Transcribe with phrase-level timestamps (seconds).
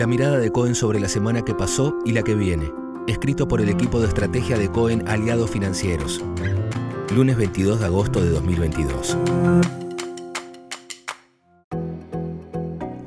[0.00, 2.72] La mirada de Cohen sobre la semana que pasó y la que viene.
[3.06, 6.24] Escrito por el equipo de estrategia de Cohen Aliados Financieros.
[7.14, 9.18] Lunes 22 de agosto de 2022.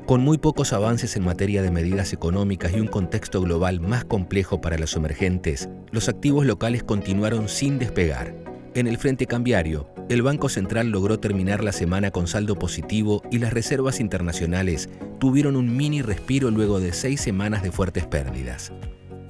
[0.05, 4.61] Con muy pocos avances en materia de medidas económicas y un contexto global más complejo
[4.61, 8.35] para los emergentes, los activos locales continuaron sin despegar.
[8.75, 13.39] En el frente cambiario, el Banco Central logró terminar la semana con saldo positivo y
[13.39, 14.87] las reservas internacionales
[15.19, 18.71] tuvieron un mini respiro luego de seis semanas de fuertes pérdidas.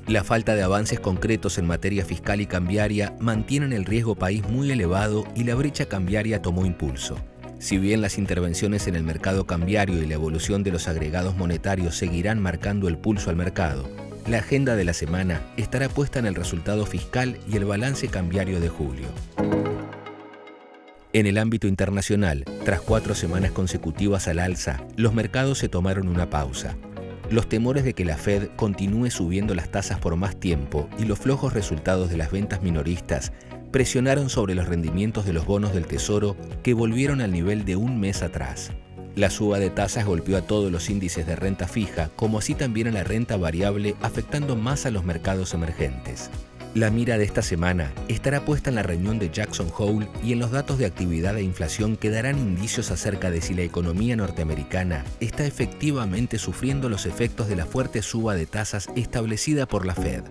[0.08, 4.72] La falta de avances concretos en materia fiscal y cambiaria mantienen el riesgo país muy
[4.72, 7.16] elevado y la brecha cambiaria tomó impulso.
[7.60, 11.96] Si bien las intervenciones en el mercado cambiario y la evolución de los agregados monetarios
[11.96, 13.90] seguirán marcando el pulso al mercado,
[14.28, 18.60] la agenda de la semana estará puesta en el resultado fiscal y el balance cambiario
[18.60, 19.08] de julio.
[21.16, 26.32] En el ámbito internacional, tras cuatro semanas consecutivas al alza, los mercados se tomaron una
[26.32, 26.76] pausa.
[27.30, 31.20] Los temores de que la Fed continúe subiendo las tasas por más tiempo y los
[31.20, 33.32] flojos resultados de las ventas minoristas
[33.70, 38.00] presionaron sobre los rendimientos de los bonos del Tesoro que volvieron al nivel de un
[38.00, 38.72] mes atrás.
[39.16, 42.88] La suba de tasas golpeó a todos los índices de renta fija, como así también
[42.88, 46.32] a la renta variable, afectando más a los mercados emergentes.
[46.76, 50.40] La mira de esta semana estará puesta en la reunión de Jackson Hole y en
[50.40, 55.06] los datos de actividad e inflación que darán indicios acerca de si la economía norteamericana
[55.20, 60.24] está efectivamente sufriendo los efectos de la fuerte suba de tasas establecida por la Fed.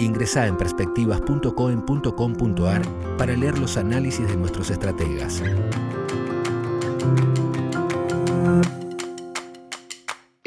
[0.00, 2.82] Ingresa en perspectivas.coen.com.ar
[3.16, 5.42] para leer los análisis de nuestros estrategas.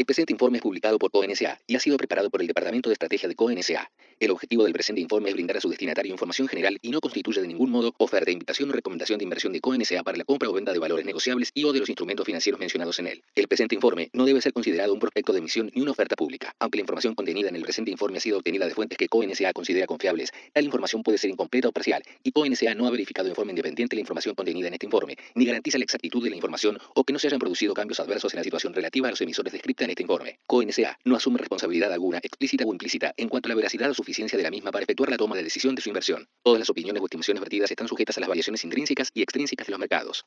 [0.08, 2.94] El presente informe es publicado por CONSA y ha sido preparado por el Departamento de
[2.94, 3.91] Estrategia de CONSA.
[4.20, 7.40] El objetivo del presente informe es brindar a su destinatario información general y no constituye
[7.40, 10.54] de ningún modo oferta, invitación o recomendación de inversión de CONSA para la compra o
[10.54, 13.23] venta de valores negociables y o de los instrumentos financieros mencionados en él.
[13.36, 16.56] El presente informe no debe ser considerado un prospecto de emisión ni una oferta pública.
[16.58, 19.54] Aunque la información contenida en el presente informe ha sido obtenida de fuentes que CONSA
[19.54, 23.36] considera confiables, tal información puede ser incompleta o parcial y CONSA no ha verificado en
[23.36, 26.80] forma independiente la información contenida en este informe, ni garantiza la exactitud de la información
[26.95, 29.54] o que no se hayan producido cambios adversos en la situación relativa a los emisores
[29.54, 30.39] descrita en este informe.
[30.48, 34.38] CONSA no asume responsabilidad alguna, explícita o implícita, en cuanto a la veracidad o suficiencia
[34.38, 36.30] de la misma para efectuar la toma de decisión de su inversión.
[36.42, 39.72] Todas las opiniones o estimaciones vertidas están sujetas a las variaciones intrínsecas y extrínsecas de
[39.72, 40.26] los mercados.